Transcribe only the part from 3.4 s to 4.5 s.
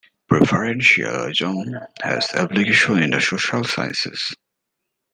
sciences.